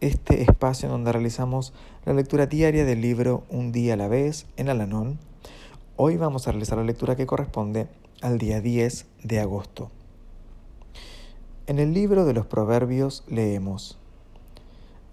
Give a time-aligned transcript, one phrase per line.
[0.00, 1.72] este espacio en donde realizamos
[2.04, 5.18] la lectura diaria del libro Un día a la vez en Alanón.
[5.96, 7.88] Hoy vamos a realizar la lectura que corresponde
[8.20, 9.90] al día 10 de agosto.
[11.66, 13.98] En el libro de los Proverbios leemos,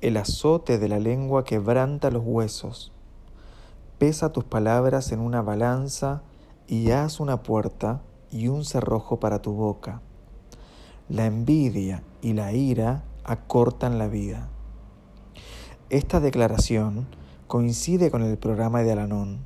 [0.00, 2.92] El azote de la lengua quebranta los huesos,
[3.98, 6.22] pesa tus palabras en una balanza
[6.68, 10.00] y haz una puerta y un cerrojo para tu boca.
[11.08, 14.50] La envidia y la ira acortan la vida.
[15.88, 17.06] Esta declaración
[17.46, 19.44] coincide con el programa de Alanón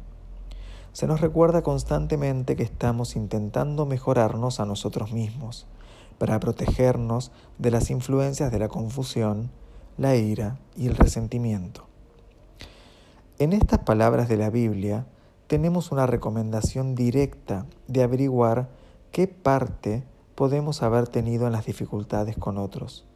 [0.93, 5.67] se nos recuerda constantemente que estamos intentando mejorarnos a nosotros mismos
[6.19, 9.51] para protegernos de las influencias de la confusión,
[9.97, 11.87] la ira y el resentimiento.
[13.39, 15.07] En estas palabras de la Biblia
[15.47, 18.69] tenemos una recomendación directa de averiguar
[19.13, 20.05] qué parte
[20.35, 23.07] podemos haber tenido en las dificultades con otros.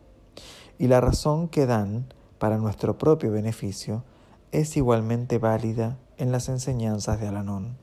[0.79, 2.07] Y la razón que dan
[2.39, 4.05] para nuestro propio beneficio
[4.53, 7.77] es igualmente válida en las enseñanzas de Alanón.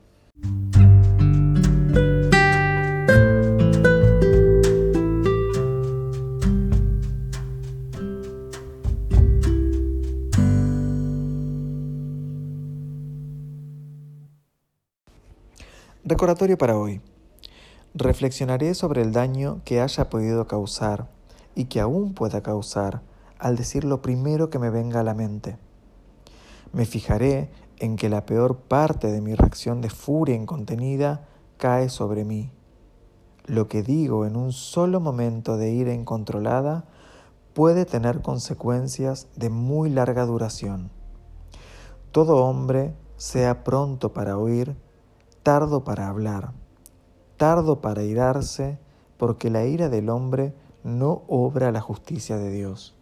[16.04, 17.00] Recordatorio para hoy.
[17.94, 21.08] Reflexionaré sobre el daño que haya podido causar
[21.54, 23.02] y que aún pueda causar
[23.42, 25.58] al decir lo primero que me venga a la mente.
[26.72, 31.26] Me fijaré en que la peor parte de mi reacción de furia incontenida
[31.56, 32.52] cae sobre mí.
[33.46, 36.84] Lo que digo en un solo momento de ira incontrolada
[37.52, 40.92] puede tener consecuencias de muy larga duración.
[42.12, 44.76] Todo hombre sea pronto para oír,
[45.42, 46.52] tardo para hablar,
[47.36, 48.78] tardo para irarse,
[49.16, 53.01] porque la ira del hombre no obra la justicia de Dios.